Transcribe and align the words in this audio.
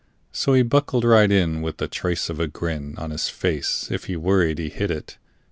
So 0.31 0.53
he 0.53 0.63
buckled 0.63 1.03
right 1.03 1.31
in 1.31 1.61
with 1.61 1.77
the 1.77 1.87
trace 1.87 2.27
of 2.31 2.39
a 2.39 2.47
grin 2.47 2.95
On 2.97 3.11
his 3.11 3.29
face. 3.29 3.87
If 3.91 4.05
he 4.05 4.15
worried 4.15 4.57
he 4.57 4.69
hid 4.69 4.89
it. 4.89 5.19